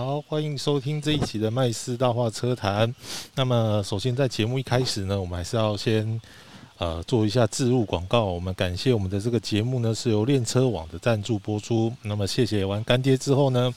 [0.00, 2.90] 好，欢迎收听这一期的麦斯大话车谈。
[3.34, 6.18] 那么，首先在节目一开始呢，我们还是要先
[6.78, 8.24] 呃做一下置入广告。
[8.24, 11.92] 我们感谢我们的这个节目呢是由练车网的赞助播出。
[12.00, 13.70] 那么，谢谢完干爹之后呢，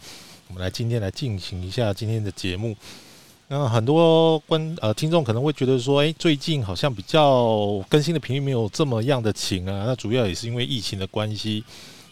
[0.47, 2.73] 我们来今天来进行一下今天的节目。
[3.49, 9.83] 那很多观呃听众可能会觉得说，诶，最近好像比较更新的频率没有这么样的勤啊。
[9.85, 11.65] 那主要也是因为疫情的关系，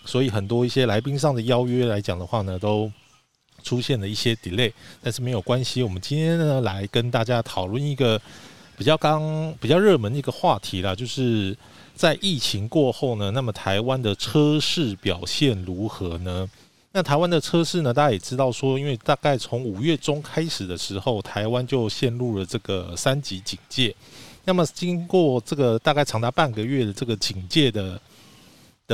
[0.03, 2.91] 所以很多一些来宾上的邀约来讲的话呢，都
[3.61, 5.81] 出现了一些 delay，但是没有关系。
[5.81, 8.21] 我们今天呢，来跟大家讨论一个
[8.77, 11.55] 比较刚、比较热门的一个话题啦，就是
[11.95, 16.49] 在疫情过后呢，那么台湾的车市表现如何呢？
[16.91, 23.95] 那台湾的车市呢，大家也知道说，因为大概从五月中开始的时候，台湾就陷入了这个三级警戒。
[24.43, 27.99] 那么经过这个大概长达半个月的这个警戒的。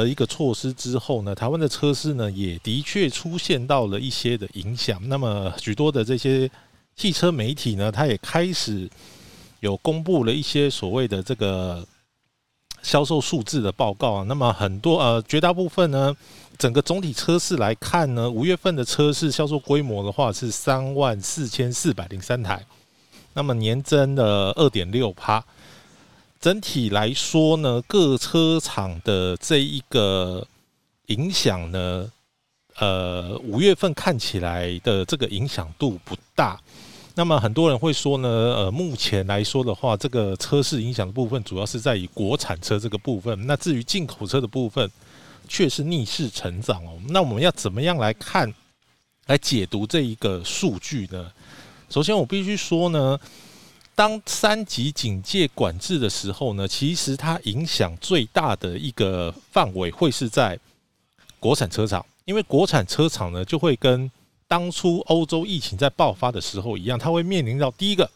[0.04, 5.02] 的一个措施之后呢，台湾的车市呢也的确出现到了一些的影响。
[5.08, 6.50] 那么许多的这些
[6.96, 8.88] 汽车媒体呢，它也开始
[9.60, 11.84] 有公布了一些所谓的这个
[12.84, 14.24] 销售数字的报告啊。
[14.28, 16.16] 那么很多呃绝大部分呢，
[16.60, 22.64] 整个总体车市来看呢，五月份的车市销售规模的话是三万四千四百零三台，
[23.34, 25.44] 那么年增的二点六趴。
[26.40, 30.46] 整体来说呢，各车厂的这一个
[31.08, 32.12] 影响呢，
[32.76, 36.60] 呃，五月份看起来的这个影响度不大。
[37.16, 43.48] 那么很多人会说呢，呃，目前来说的话，这个车市影响的部分主要是在于国产车这个部分。
[43.48, 44.88] 那至于进口车的部分，
[45.48, 47.00] 却是逆势成长哦。
[47.10, 48.54] 那我们要怎么样来看、
[49.26, 51.32] 来解读这一个数据呢？
[51.90, 53.20] 首先，我必须说呢。
[53.98, 60.60] 当三级警戒管制的时候呢，其实它影响最大的一个范围会是在
[61.40, 64.12] 国产车厂，因为国产车厂呢就会跟
[64.48, 68.08] 当初欧洲疫情在爆发的时候一样，它会面临到第一个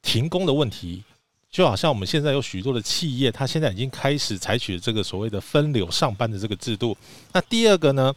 [0.00, 1.04] 停工的问题，
[1.50, 6.96] 就好像我们现在有许多的企业，它现在已经开始采取这个所谓的分流上班的这个制度。
[7.34, 8.10] 那第二个呢？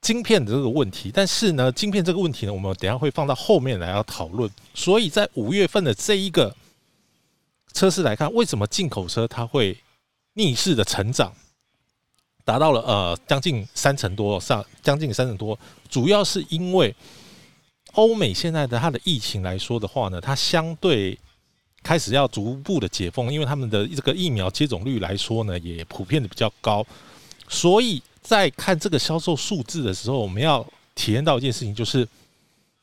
[0.00, 4.50] 晶片的这个问题，但是呢，晶片这个问题呢，我们等下会放到后面来要讨论。
[4.74, 6.56] 所以在五月份的这一个
[7.74, 9.76] 车市来看，为什么进口车它会
[10.32, 11.30] 逆势的成长，
[12.46, 15.58] 达到了呃将近三成多上，将近三成多，
[15.90, 16.94] 主要是因为
[17.92, 21.18] 欧美现在的它的疫情来说的话呢，它相对
[21.82, 26.86] 开始要逐步的解封，因为他们的这个疫苗接种率来说呢，也普遍的比较高，
[27.50, 28.02] 所以。
[28.22, 32.06] 在看这个销售数字的时候，我们要体验到一件事情，就是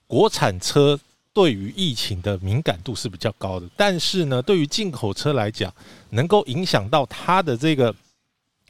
[0.08, 1.00] 国产车
[1.34, 5.72] 对于疫情的敏感度是比较高的，但是呢，对于进口车来讲，
[6.10, 7.94] 能够影响到它的这个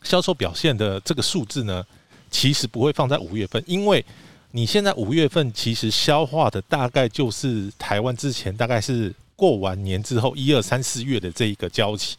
[0.03, 1.85] 销售表现的这个数字呢，
[2.29, 4.03] 其实不会放在五月份，因为
[4.51, 12.17] 你现在五月份其实消化的大概就是台湾之前大概是过完年之后一二三四月的这一个交期。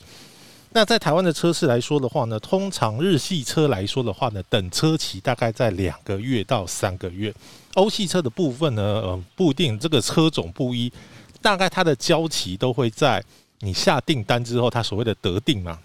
[0.71, 7.35] 那在台湾的车市来说的话呢，通常日系车来说的话呢，等车期大概在两个月到三个月。
[7.75, 10.93] 欧系车的部分呢，呃，不一定，这个车种不一，
[11.41, 13.25] 大概它的交期都会在
[13.61, 15.79] 你下订单之后，它所谓的得定嘛，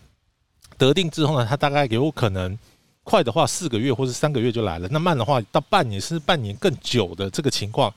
[0.78, 2.58] 得定之后呢，它大概有可能
[3.04, 7.92] 快的话四个月或是三个月就来了，那慢的话到半年甚至半年更久的这个情况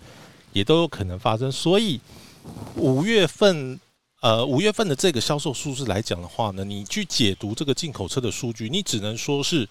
[0.52, 1.50] 也都有可能发生。
[1.50, 2.00] 所以
[2.76, 3.78] 五月份。
[4.26, 9.68] 呃，五月份的这个销售数字来讲的话呢，你去解读这个进口车的数据，你只能说是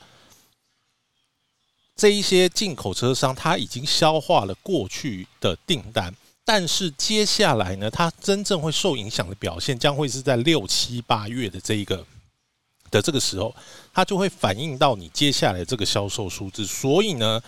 [1.93, 12.05] 这一些进口车商他已经消化了过去的订单，但是接下来呢，它真正会受影响的表现将会是在六七八月的这一个
[12.89, 13.53] 的这个时候，
[13.93, 16.65] 它就会反映到你接下来这个销售数字。
[16.65, 17.43] 所以呢，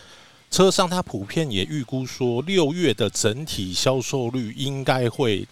[0.51, 5.47] 车商他普遍也预估说，六月的整体销售率应该会。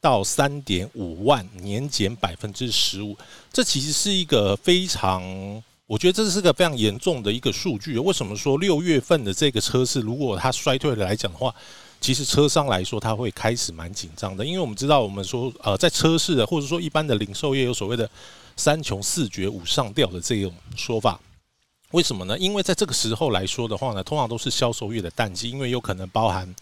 [0.00, 3.16] 到三点五万，年减百分之十五，
[3.52, 5.22] 这其实是一个非常，
[5.86, 7.98] 我觉得这是个非常严重的一个数据。
[7.98, 11.52] 为什么说六月份的这个车市，如果它衰退了来讲的话，
[12.00, 18.08] 其实车商来说，他会开始蛮紧张的，因为我们知道，我们说呃，在车市的或者说一般的零售业有所谓的
[18.56, 21.20] 三穷四绝五上吊的这种说法，
[21.90, 22.38] 为什么呢？
[22.38, 26.54] 因为在这个时候来说的话呢，通常都是销售月的淡季，因为有可能包含。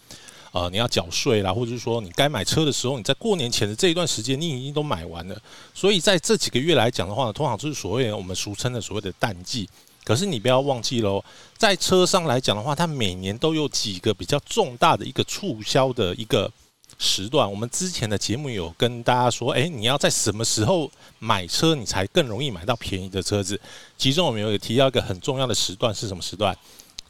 [0.53, 5.37] 呃，你要缴税啦，或者是说你该买车的时候，你在过年前的这一段时间，你已经都买完了。
[5.75, 9.69] 所以在这几个月来讲的话呢，通常就是所谓我们俗称的所谓的淡季。
[10.03, 11.23] 可是你不要忘记喽，
[11.59, 16.51] 在车上来讲的话，它每年都有几个比较重大的一个促销的一个
[16.97, 17.51] 时段。
[17.51, 23.61] 我们之前的节目有跟大家说，诶，你要在什么时候买车，你才更容易买到便宜的车子？
[23.99, 26.57] 其中我们有提到一个很重要的时段是什么时段？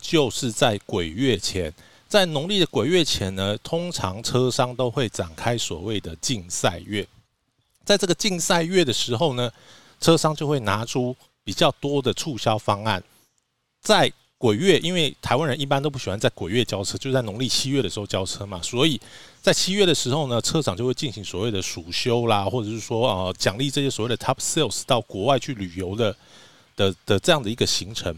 [0.01, 1.73] 就是在鬼月前。
[2.09, 7.07] 在农历的鬼月前呢，通常车商都会展开所谓的竞赛月。
[7.85, 9.51] 在这个竞赛月的时候呢，
[10.01, 13.03] 车商就会拿出比较多的促销方案。
[13.81, 19.01] 在鬼月，因为台湾人一般都不喜欢在鬼月交车，就在农历七月的时候交车嘛，所以
[19.41, 26.17] 在七月的时候呢，车厂就会进行所谓的暑休啦，或者是说呃奖励这些所谓的 top sales 到国外去旅游的
[26.77, 28.17] 的的这样的一个行程。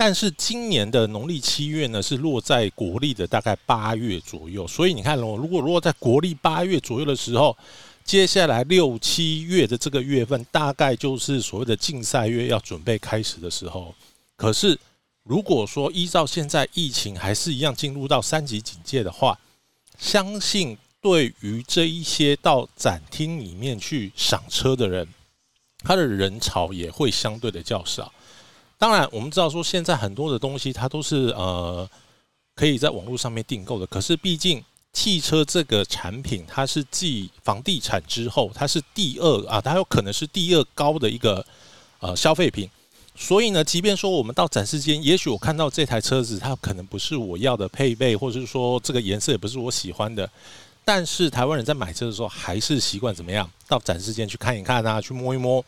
[0.00, 7.56] 但是今年的农历七月呢，是落在国历的大概八月左右，所以你看哦，如果落在国历八月左右的时候，
[8.04, 13.92] 接下来六七月的这个月份，大概就是所谓的竞赛月要准备开始的时候。
[14.36, 14.78] 可是
[15.24, 19.36] 如果说依照现在疫情还是一样进入到三级警戒的话，
[19.98, 25.08] 相信对于这一些到展厅里面去赏车的人，
[25.78, 28.12] 他的人潮也会相对的较少。
[28.78, 31.88] 当然，我们知道说现在很多的东西它都是呃
[32.54, 33.84] 可以在网络上面订购的。
[33.88, 41.44] 可是毕竟汽车这个产品，它是继房地产之后，它是第二啊，它有可能是第二高的一个
[41.98, 42.70] 呃消费品。
[43.16, 50.30] 所以呢，即便说我们到展示间，也许我看到这台车子，它可能不是我要的配备，或者是说这个颜色也不是我喜欢的。
[50.84, 53.50] 但是台湾人在买车的时候，还是习惯怎么样？
[53.66, 55.64] 到展示间去看一看啊，去摸一摸。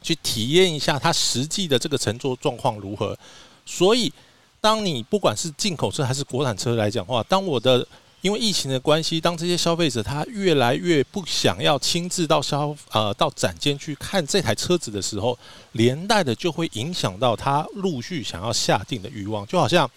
[0.00, 3.18] 去体验一下它实际的这个乘坐状况如何。
[3.66, 4.12] 所以，
[4.60, 7.86] 当你不管是进口车还是国产车来讲话，当我的
[8.20, 15.38] 因为疫情的关系，当这些消费者他越来越不想要亲自到消呃到展间去看这台车子的时候，
[15.72, 19.46] 连带的就会影响到他陆续想要下定的欲望。
[19.46, 19.88] 就好像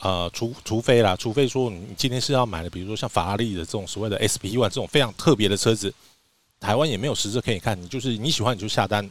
[0.00, 5.92] 呃，除除非啦，除非说你今天是要买的，比如说像法拉利的这种所谓的 SP One 这种非常特别的车子，
[6.60, 9.10] 台湾也没有实质可以看，你就是你喜欢你就下单。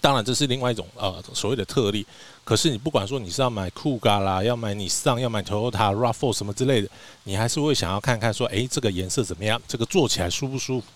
[0.00, 2.06] 当然，这是另外一种呃所谓的特例。
[2.44, 6.88] 可是你不管说你是要买酷咖啦，要买你上，要买 Toyota Rav4 什么之类的，
[7.24, 9.60] 你还是会想要看看说，哎，这个颜色怎么样？
[9.68, 10.86] 这个坐起来舒不舒服？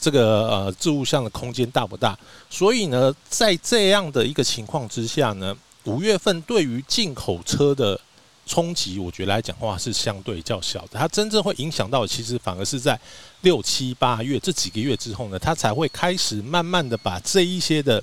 [0.00, 2.16] 这个呃置物箱的空间大不大？
[2.48, 8.00] 所以呢，在这样的一个情况之下呢，五月份对于进口车的
[8.46, 10.90] 冲击，我觉得来讲话是相对较小的。
[10.92, 12.98] 它真正会影响到，其实反而是在
[13.40, 18.00] 六七八月这几个月之后呢，它才会开始慢慢的把这一些的。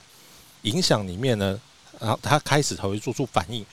[0.67, 1.59] 影响里面呢，
[1.99, 3.65] 然后他开始才会做出反应。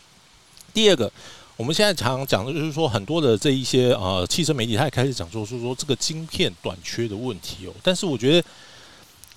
[0.73, 1.13] 第二个，
[1.57, 7.73] 我们现在常常讲的就是说，很多的这一些呃汽车媒体，他也开始讲说，是说这个晶片短缺的问题哦。
[7.83, 8.49] 但是我觉得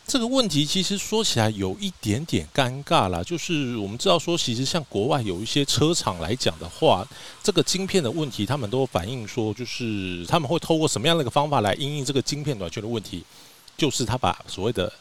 [0.07, 7.06] 这个问题其实说起来有一点点尴尬啦，就是我们知道说，其实像国外有一些车厂来讲的话，
[7.44, 13.24] 这个晶片的问题，他们都反映说，就是他们会透过什么样的一个方法来应应这个晶片短缺的问题，
[13.77, 14.92] 就是他把所谓的。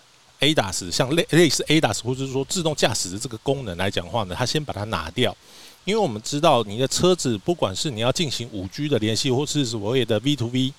[0.40, 5.36] ADAS 像类类似 ADAS 或者说自动驾驶的这个功能来讲话呢，它先把它拿掉，
[5.84, 10.72] 因为我们知道你的车子不管是你要进行五 G 的联系，或是所谓的 V to V、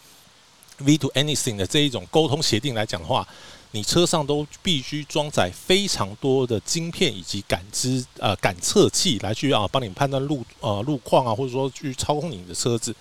[0.79, 3.27] V to Anything 的这一种沟通协定来讲的话，
[3.71, 12.95] 你车上都必须装载非常多的晶片以及感知呃感测器来去啊帮你判断路呃路况啊，或者说去操控你的车子。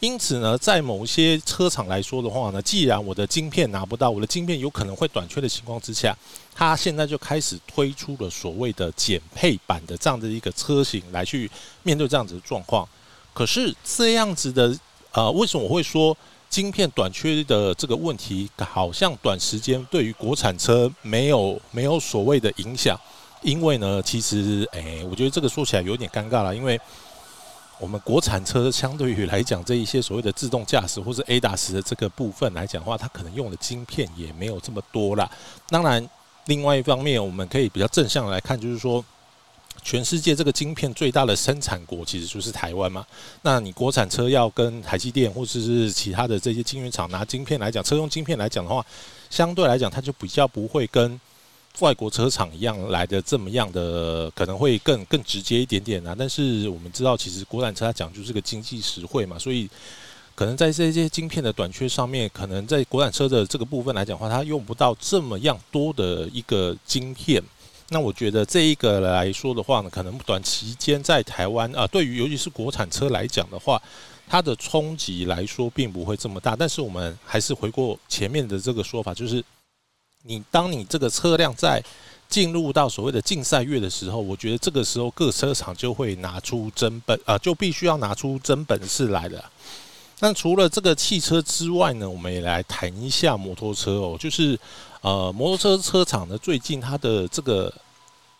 [0.00, 6.14] 因此呢，在某些车厂来说的话呢，既然我的晶片拿不到，我的晶片有可能会短缺的情况之下，
[6.54, 11.50] 它现在就开始推出了所谓的减配版的这样的一个车型来去
[11.82, 12.86] 面对这样子的状况。
[13.32, 14.78] 可是这样子的，
[15.12, 16.14] 呃，为什么我会说
[16.50, 23.00] 晶片短缺的这个问题，好像短时间对于国产车没有没有所谓的影响？
[23.40, 26.78] 因为呢，其实，诶，我觉得这个说起来有点尴尬了，因为。
[27.78, 35.30] 我们国产车相对于来讲，这一些所谓的自动驾驶或是 ADAS 的这个部分来讲的话，它可能用的晶片也没有这么多啦。
[35.68, 36.08] 当然，
[36.46, 39.04] 另外一方面，我们可以比较正向来看，就是说，
[39.82, 43.04] 全世界这个晶片最大的生产国其实就是台湾嘛。
[43.42, 48.84] 那你国产车要跟台积电或者是其他的这些晶圆厂拿晶片来讲，车用晶片来讲的话，
[49.28, 51.20] 相对来讲，它就比较不会跟。
[51.80, 59.68] 外国车厂一样来的这么样的可能会更更直接一点点啊，但是我们知道其实国产车它讲究是个经济实惠嘛，所以
[60.34, 67.42] 可能在这些晶片的短缺上面，可能在国产车的这个部分来讲的话，它用不到这么样多的一个晶片。
[67.90, 73.80] 那我觉得这一个来说的话呢，可能短期间在台湾啊，对于尤其是国产车来讲的话，
[74.26, 76.56] 它的冲击来说并不会这么大。
[76.56, 79.44] 但是我们还是回过前面的这个说法，就是。
[80.26, 81.82] 你当你这个车辆在
[82.28, 89.44] 进入到所谓的竞赛月的时候，我觉得这个时候各车厂就会拿出真本啊，就必须要拿出真本事来了。
[90.18, 94.58] 那除了这个汽车之外呢，我们也来谈一下摩托车哦，就是
[95.02, 97.72] 呃，摩托车车厂呢最近它的这个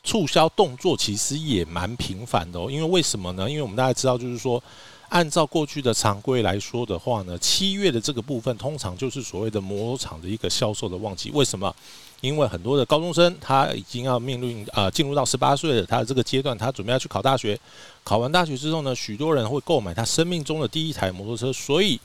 [0.02, 2.68] 促销动作其实也蛮频繁的哦。
[2.68, 3.48] 因为为什么呢？
[3.48, 4.60] 因为我们大家知道，就是说
[5.08, 11.30] 按照过去的常规来说的话呢，七月的这个部分通常就是所谓的摩托厂的一个销售的旺季。
[11.32, 11.74] 为什么？
[12.22, 17.58] 因为很多的高中生他已经要面临啊进入到十八岁了，他的这个阶段，他准备要去考大学。
[18.02, 22.00] 考完大学之后呢，许多人会购买他生命中的第一台摩托车，所以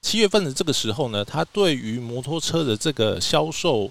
[0.00, 3.90] 七月份的这个时候呢，他对于摩托车的这个销售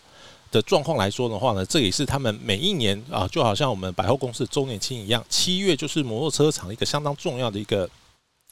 [0.52, 7.88] 的状况来说的话呢，这也是他们每一年啊，就好像我们百货公司周年庆一样，七月就是摩托车厂一个相当重要的一个。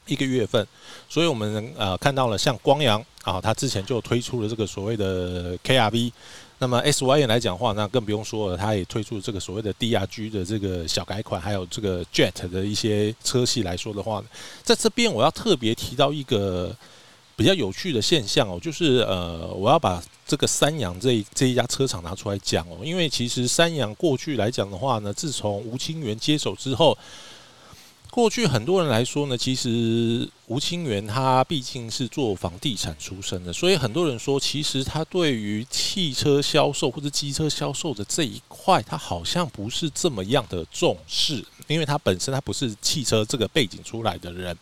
[0.07, 0.65] 一个月份，
[1.07, 6.11] 所以我们呃看到了像光阳啊，它之前就推出了这个所谓的 KRV，
[6.57, 14.23] 那么 SYN 来讲话，那更不用说了，它也推出这个所谓的 DRG 的这个小改款，还有这个 Jet 的一些车系来说的话，
[14.63, 16.75] 在这边我要特别提到一个
[17.35, 26.97] 比较有趣的现象哦，就是呃，我要把这个三洋这这一家车厂拿出来讲哦，因为其实三洋过去来讲的话呢，自从吴清源接手之后。
[28.11, 44.57] 过去很多人来说呢，其实吴清源他毕竟是做房地产出身的，所以很多人说，其实他对于汽车销售或者机车销售的这一块，他好像不是这么样的重视，因为他本身他不是汽车这个背景出来的人。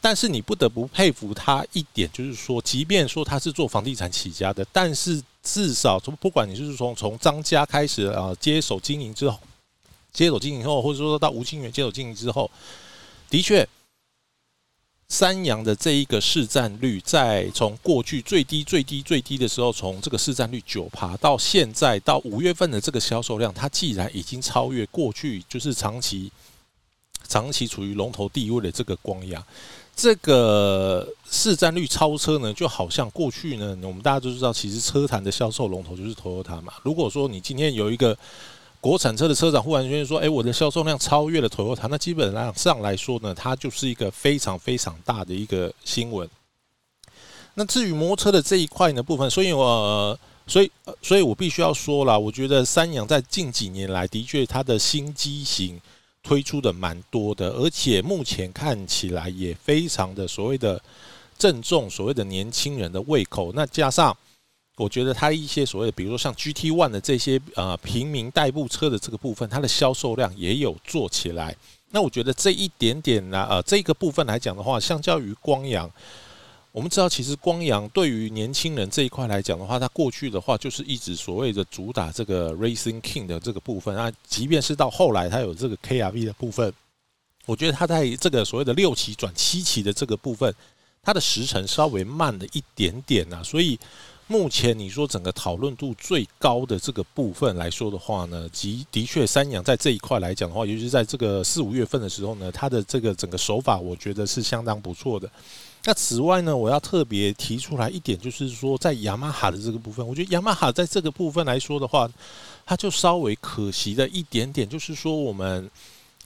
[0.00, 9.38] 但是你不得不佩服他一点，就是说，即便说他是做房地产起家的，但是至少从不管你是从从张家开始啊接手经营之后。
[10.14, 12.50] 接手经营后，或者说到吴清源接手经营之后，
[13.28, 13.68] 的确，
[15.08, 26.30] 三洋的这一个市占率，在从过去最低最低最低的时候，从这个市占率九爬到现在到五月份的这个销售量，它既然已经超越过去，就是长期
[27.28, 29.44] 长期处于龙头地位的这个光压，
[29.96, 36.74] 这个市占率超车呢，就好像过去呢，我们大家都知道，其实车坛的销售龙头就是 Toyota 嘛。
[36.82, 38.16] 如果说你今天有一个
[38.84, 46.28] 国产车的车长忽然间说：“哎，我的销售量超越了 Toyota。”那基本上上来说呢，它就是一个非常非常大的一个新闻。
[47.54, 55.80] 那至于摩托车的这一块呢部分，所以我所以所以我必须要说了，我觉得三洋在近几年来的确它的新机型
[56.22, 60.78] 推出的蛮多的，而且目前看起来也非常的所谓的
[61.38, 63.50] 正中所谓的年轻人的胃口。
[63.54, 64.14] 那加上。
[64.76, 71.54] 我觉得它一些所谓的，比如说像 GT One 的这些呃平民代步车的这个部分，它的销售量也有做起来。
[71.92, 75.88] 那我觉得这一点点呢，呃，这个部分来讲的话，相较于光阳，
[76.72, 83.94] 我们知道其实光阳对于年轻人这一块来讲的话，它过去的话就是一直所谓的主打这个 Racing King 的这个部分。
[83.94, 86.74] 那即便是到后来它有这个 KRV 的部分，
[87.46, 90.52] 我觉得它在这个所谓的六期转七期的这个部分，
[91.00, 93.78] 它的时程稍微慢了一点点呐，所以。
[94.26, 105.30] 目前你说整个讨论度最高的这个部分来说的话呢，即的确三洋在这一块来讲的话，尤其是在这个四五月份的时候呢，它的这个整个手法，我觉得是相当不错的。
[105.84, 112.08] 那此外呢，我要特别提出来一点，就是说在雅马哈的这个部分，我觉得雅马哈在这个部分来说的话，
[112.64, 115.70] 它就稍微可惜的一点点，就是说我们。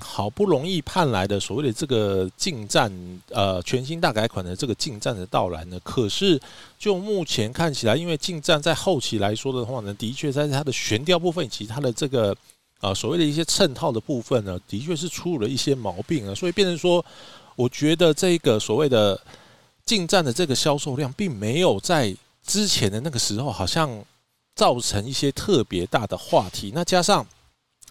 [0.01, 2.93] 好不容易盼来的所谓的这个进站，
[3.31, 6.41] 呃，全新大改款的这个进站的到来呢，可是
[6.79, 12.37] 就目前看起来，因为进站在后期来说的话呢，的确在它的悬吊部分以及它的这个
[12.81, 17.05] 啊所谓的一些衬套的部分呢，的确是出了一些毛病啊，所以变成说，
[17.57, 19.21] 我觉得这个所谓的
[19.85, 24.05] 进站的这个销售量，并没有在之前的那个时候好像
[24.55, 27.27] 造成一些特别大的话题，那加上。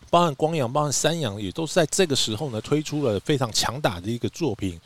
[0.10, 4.80] 包含光阳、包含三阳，也都是在这个时候呢推出了非常强大的一个作品。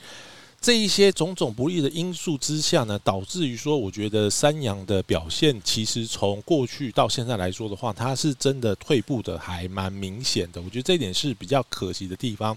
[0.59, 10.61] 这一些种种不利的因素之下呢，导致于说，我觉得三阳的表现其实从过去到现在来说的话，它是真的退步的还蛮明显的。
[10.61, 12.55] 我觉得这一点是比较可惜的地方。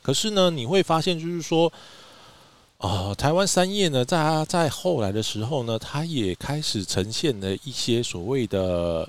[0.00, 1.70] 可是呢，你会发现就是说，
[2.78, 9.06] 啊，台湾三叶呢，在在后来的时候呢，它也开始呈现了一些所谓的。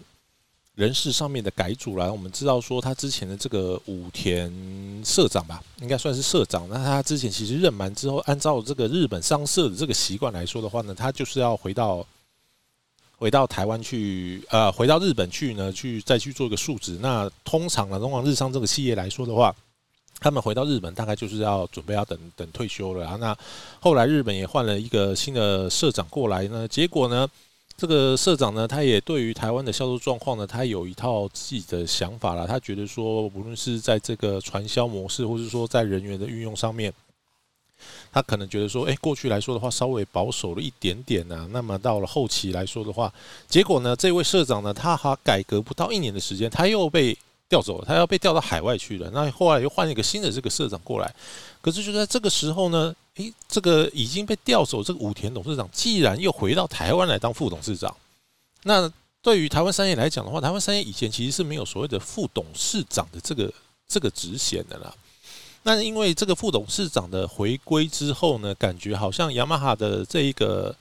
[0.76, 4.52] 人事上面的改组来，我们知道说他之前的这个武田
[5.06, 6.68] 社长吧，应该算是社长。
[6.68, 12.04] 那他之前其实任满之后，按照这个日本商社的这个习惯来说的话呢，他就是要回到
[13.18, 16.98] 回到台湾去，呃，回到日本去呢，去再去做一个述职。
[17.00, 19.56] 那通常呢，通往日商这个企业来说的话，
[20.20, 23.16] 他们回到日本大概就是要准备要等等退休了。
[23.18, 23.38] 那
[23.80, 27.30] 后来日本也换了一个新的社长过来呢，结果呢？
[27.76, 32.48] 这个社长呢，他也对于台湾的销售状况呢，他有一套自己的想法了。
[32.48, 36.94] 他觉得说，无论是在这个传销模式，或者说在人员的运用上面，
[38.12, 41.50] 他可能觉得说，哎，过去来说的话，稍微保守了一点点呢。
[41.52, 43.12] 那么到了后期来说的话，
[43.50, 47.18] 结果呢，这位社长呢，他还改革不到一年的时间，他又被
[47.50, 49.10] 调走了，他要被调到海外去了。
[49.12, 51.14] 那后来又换一个新的这个社长过来，
[51.60, 57.96] 可是就在这个时候呢，诶，这个已经被调走这个武田董事长，既然又回到台湾来当副董事长，
[58.64, 58.92] 那
[59.22, 63.54] 对于台湾商业来讲的话，台湾商业以前其实是没有所谓的副董事长的这个
[63.88, 64.94] 这个职衔的啦。
[65.62, 70.76] 那因为这个副董事长的回归之后呢，感觉好像雅马哈的这一个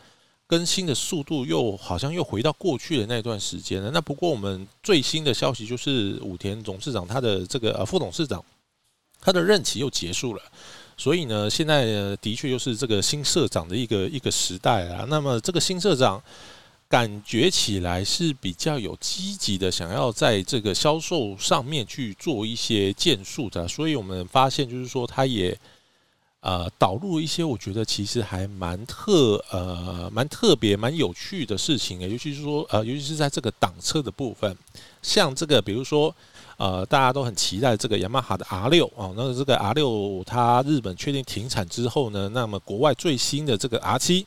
[0.46, 3.90] 更新的速度又好像又回到过去的那段时间了。
[3.92, 8.44] 那不过我们最新的消息就是武田董事长他的这个呃副董事长
[9.20, 10.42] 他的任期又结束了，
[10.96, 15.04] 所以呢，现在的确又是这个新社长的一个一个时代啊。
[15.08, 16.22] 那么这个新社长。
[16.92, 25.58] 感觉起来是比较有积极的，想要在这个销售上面去做一些建树的，所以我们发现就是说，他也
[26.40, 34.54] 呃导入一些我觉得其实还蛮特呃蛮特别蛮有趣的事情，尤其是说呃尤其是在这个挡车的部分，
[35.00, 36.14] 像这个比如说
[36.56, 44.26] 呃大家都很期待这个雅马哈的 R 六啊，那这个 R 六它日本确定停产之后呢，那么国外最新的这个 R 七。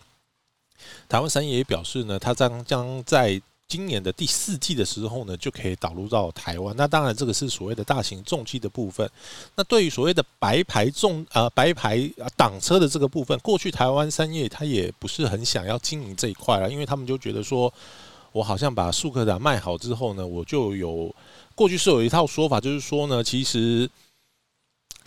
[1.07, 6.75] 台湾三业也表示呢，它将将在今年的第四季的时候呢，就可以导入到台湾。
[6.77, 9.09] 那当然，这个是所谓的大型重机的部分。
[9.55, 11.99] 那对于所谓的白牌重呃白牌
[12.37, 17.73] 挡车的这个部分，过去台湾三业它也不是很想要经营这一块了，因为他们就觉得说，
[18.35, 21.13] 我好像把速克达卖好之后呢，我就有
[21.55, 23.89] 过去是有一套说法，就是说呢，其实。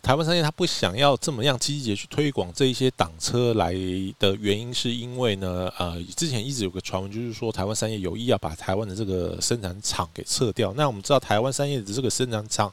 [0.01, 3.75] 台湾商业他不想要这么样积极去推广这一些挡车来
[4.17, 10.73] 的原因，是因为呢，呃，之前一直有个传闻，就是说台湾商业有意要把台湾的这个生产厂给撤掉。
[10.75, 12.73] 那我们知道台湾商业的这个生产厂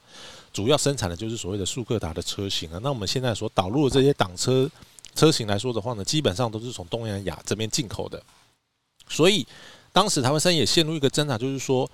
[0.54, 2.80] 主要生产的就是所谓的速克达的车型啊。
[2.84, 4.70] 那我们现在所导入的这些挡车
[5.16, 8.22] 车型来说的话呢，基本上都是从东南亚这边进口的。
[9.10, 9.46] 所以
[9.96, 11.90] 当时台湾商业陷入一个挣扎，就是说。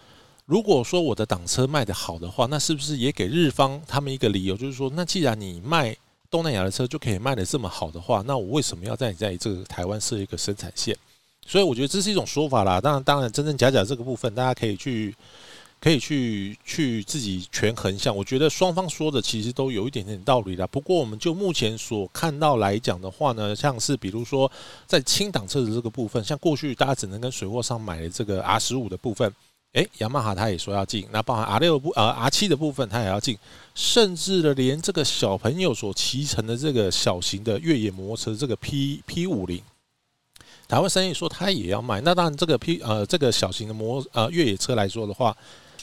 [0.48, 5.96] 如果说我的挡车卖得好的话，那是不是也给日方他们一个理由，就是说，那既然你卖
[6.30, 10.98] 东南亚的车就可以卖得这么好的话，那我为什么要在你在这个台湾设一个生产线？
[11.46, 12.82] 所以我觉得这是一种说法啦。
[12.82, 15.16] 当然，当然，真真假假这个部分，大家可以去
[15.82, 18.14] 可以去去自己权衡一下。
[18.14, 20.68] 我觉得双方说的其实都有一点点道理啦。
[20.68, 24.50] 不过，我们就目前所看到来讲的话呢，像是比如说
[24.86, 29.34] 在轻档车的这个部分，像过去大家只能跟水货商买的这个 R 十五的部分。
[29.74, 33.38] 诶，雅马哈他也说要进，那包含 R 六部呃 R 七的部分，它也要进，
[33.74, 39.64] 甚至的连这个小朋友所骑乘的这个小型的越野摩托车，这个 P P 五零，
[40.68, 42.02] 台湾生意说他也要卖。
[42.02, 45.34] 那当然，这个 P 呃这个小型的摩呃越野车来说的话，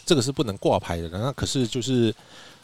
[0.09, 1.09] 这个是不能挂牌的。
[1.11, 2.14] 那可是就是。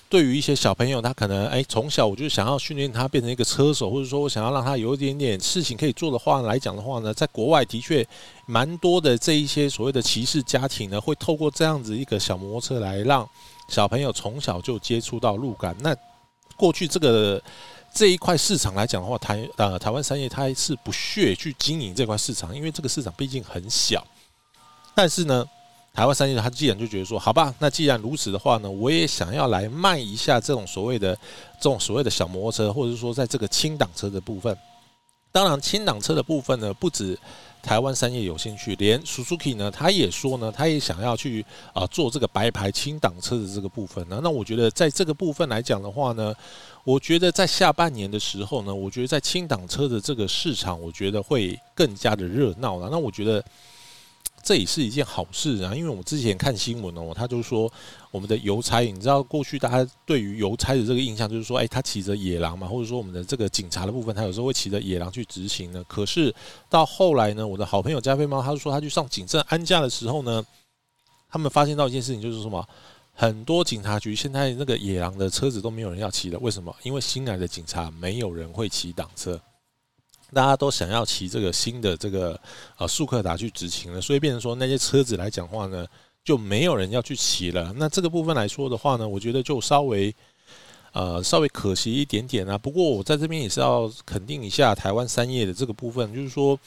[0.06, 8.06] 对于一些小朋友，他可能哎，从小我就想要训练他变成一个车手，或者说我想要让他有一点点事情可以做的话来讲的话呢，在国外的确
[8.46, 13.28] 蛮多的这一些所谓的骑士家庭呢，会透过这样子一个小摩托车来让
[13.68, 15.74] 小朋友从小就接触到路感。
[15.80, 15.96] 那
[16.54, 17.42] 过去这个
[17.92, 24.06] 这一块市场来讲的话，台呃台湾商业它是不屑去经营这块市场，因为这个市场毕竟很小。
[24.94, 25.44] 但是呢。
[25.94, 31.14] 台湾三业，他既然就觉得说，好吧，那既然如此的话呢，我也想要来卖一下这种所谓的
[31.60, 34.58] 这种所谓的小摩托车，或者是说在这个轻档车的部分。
[35.30, 37.16] 当然，轻档车的部分呢，不止
[37.62, 44.18] 台湾三业有兴趣，连 Suzuki 呢，他也说呢，他也想要去啊做这个白牌轻档车的这个部分呢。
[44.20, 46.34] 那我觉得在这个部分来讲的话呢，
[46.82, 52.88] 我觉得在下半年的时候呢，我觉得在轻档车的这个市场，我觉得会更加的热闹了。
[52.90, 53.44] 那我觉得。
[54.44, 57.72] 这也是一件好事啊，因为我之前看新闻哦，他就说
[58.10, 65.82] 我们的邮差，你知道过去大家对于邮差的这个印象就是说，哎，他骑着野狼嘛，或者说我们的这个警察的部分，他有时候会骑着野狼去执行呢。
[65.88, 66.32] 可是
[66.68, 70.44] 到后来呢，我的好朋友加菲猫，他就说他去上警政安驾的时候呢，
[71.30, 72.62] 他们发现到一件事情，就是什么，
[73.14, 76.74] 很多警察局现在那个野狼的车子都没有人要骑了，为什么？
[76.82, 79.40] 因为新来的警察没有人会骑挡车。
[80.34, 82.38] 大家都想要骑这个新的这个
[82.76, 85.86] 呃速克达去执勤了，所以变成说那些车子来讲话呢，
[86.24, 87.72] 就没有人要去骑了。
[87.78, 90.14] 那这个部分来说的话呢，我觉得就稍微
[90.92, 92.58] 呃稍微可惜一点点啊。
[92.58, 96.58] 不过我在这边也是要肯定一下台湾三叶的这个部分，就是说。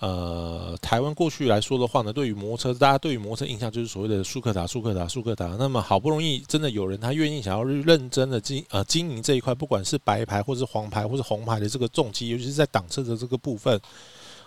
[0.00, 5.48] 呃，台湾过去来说的话呢，对于摩托车，大家对于摩托车印象就是所谓的速克达、速克达、速克达。
[5.58, 13.80] 那么好不容易真的有人他愿意想要认真的经呃经营这一块，不管是白牌或是黄牌或是红牌的这个重机，尤其是在挡车的这个部分，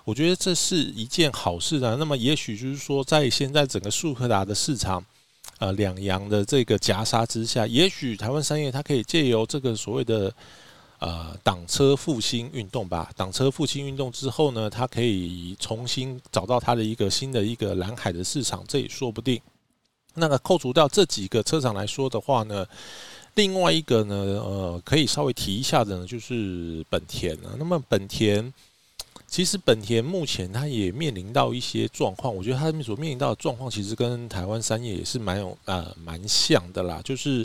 [0.06, 1.98] 我觉得这是一件好事的。
[1.98, 5.04] 那么也许就是说，在现在整个速克达的市场
[5.60, 10.34] 呃两洋的这个夹杀之下，也许台湾商业它可以借由这个所谓的。
[11.02, 19.42] 呃，挡车复兴运动吧，挡车复兴运动之后呢，它可以重新找到它的一个新的一个蓝海的市场，这也说不定。
[20.14, 22.68] 那个扣除掉这几个车厂来说的话呢，
[23.34, 27.58] 另外一个呢，呃，可以稍微提一下的呢，就是本田啊。
[27.58, 28.54] 那么本田
[29.28, 37.44] 其实本田目前它也面临到一些状况，我觉得它所面临到的状况其实跟台湾三叶也是蛮有呃蛮像的啦，就是。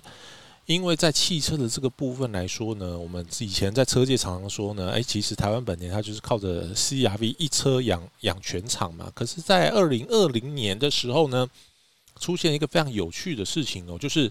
[0.67, 9.11] 因为在汽车的这个部分来说呢，我们以前在车界常常说呢，哎，其实台湾本田它就是靠着 CRV 一车养养全场嘛。
[9.15, 11.49] 可是，在二零二零年的时候呢，
[12.19, 14.29] 出现一个非常有趣的事情哦，就是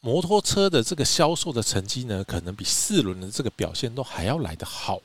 [0.00, 5.00] 摩托车的这个销售的成绩呢，可能比四轮的这个表现都还要来得好，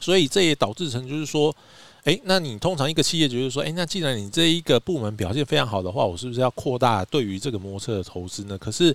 [0.00, 1.54] 所以这也导致成就是说。
[2.04, 8.58] 诶，那你通常一个企业就是说，诶，那既然你这一个部门表现非常好的话，我是不是要扩大对于这个摩托车的投资呢？
[8.58, 8.94] 可是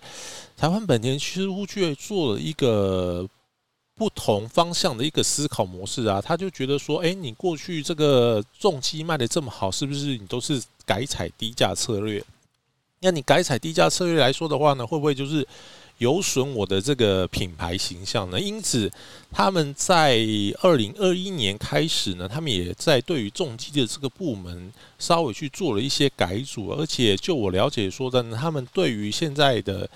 [0.56, 3.28] 台湾本田似乎却做了一个
[3.95, 12.24] 不同方向的一个思考模式啊，他就觉得说，诶，你过去这个重机卖的这么好，是不是你都是改采低价策略？
[13.00, 15.48] 那你改采低价策略来说的话呢，会不会就是？
[15.99, 18.89] 有损我的这个品牌形象呢，因此
[19.31, 20.25] 他们在
[20.62, 29.89] 二零二一年开始呢，他们也在对于重机的这个部门稍微去做了一些改组，而且就我了解说的呢，他们对于现在的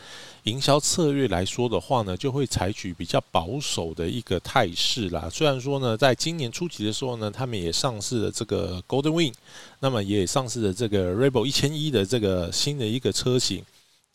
[0.43, 5.29] 营销策略来说的话呢，就会采取比较保守的一个态势啦。
[5.31, 9.33] 虽然说呢，在今年初期的时候呢，他们也上市了这个 Golden Wing，
[9.79, 13.63] 那么也上市了这个 Rebel 一千一的这个新的一个车型。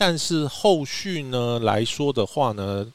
[0.00, 2.86] 但是后续呢来说的话呢，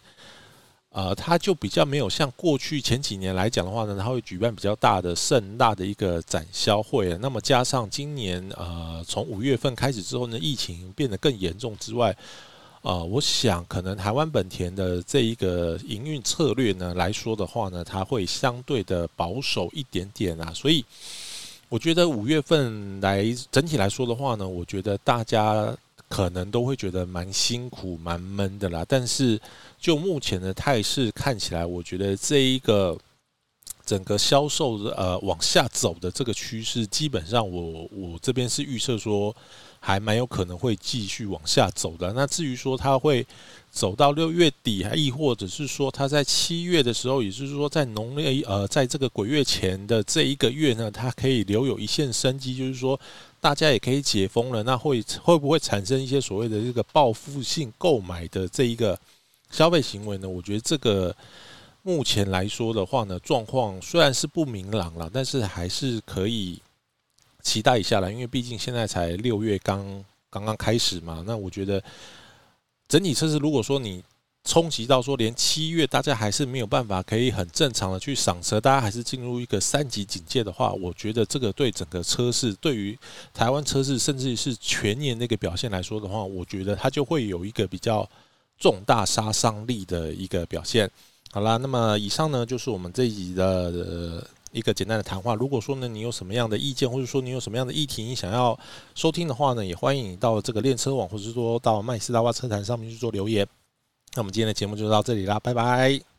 [0.90, 7.14] 呃，它就比较没有像过去前几年来讲的话呢，它会举办比较大的盛大的一个展销会。
[7.18, 12.16] 那么加上今年呃，从五月份开始之后呢，疫情变得更严重之外，
[12.84, 20.54] 呃，我想可能台湾本田的这一个营运策略呢来说的话呢，它会相对的保守一点点啊。
[20.54, 20.86] 所以
[21.68, 25.76] 我觉得五月份来整体来说的话呢，我觉得大家。
[26.14, 28.86] 可能都会觉得蛮辛苦、蛮闷的啦。
[28.88, 29.42] 但是
[29.80, 32.96] 就目前的态势看起来，我觉得这一个
[33.84, 39.36] 整个销售呃往下走的这个趋势，基本上我我这边是预测说，
[39.86, 42.14] 还蛮有可能会继续往下走的。
[42.14, 43.28] 那至于说它会
[43.70, 52.98] 走到六月底，亦或者是说它在七月的时候，也就是说在农历呃在这个鬼月前的这一个月呢，它可以留有一线生机，就是说。
[53.44, 58.98] 大家也可以解封了，那会会不会产生一些所谓的这个报复性购买的这一个
[59.52, 60.30] 消费行为呢？
[60.30, 61.14] 我觉得这个
[61.82, 66.58] 目前来说的话呢，状况虽然是不明朗了，但是还是可以
[67.44, 71.24] 期待一下了，因为毕竟现在才六月刚刚刚开始嘛。
[71.28, 71.84] 那我觉得
[72.88, 74.04] 整体测试，如果说你
[74.46, 82.98] 冲击到说，连七月大家还是没有办法可以很正常的去赏车，大家还是进入一个三级警戒的话，我觉得这个对整个车市，对于
[83.34, 88.10] 台湾车市，甚至是全年那个表现来说的话，我觉得它就会有一个比较
[88.60, 90.92] 重大杀伤力的一个表现。
[91.32, 95.36] 好啦，那么以上呢就是我们这一集的一个简单的谈话。
[95.36, 98.58] 如果说呢你有什么样的意见，或者说你有什么样的议题你想要
[98.96, 103.46] 收听的话呢，也欢迎你到这个练车网，或者是说到麦斯拉瓦车坛上面去做留言。
[104.16, 106.13] 那我们今天的节目就到这里啦，拜拜。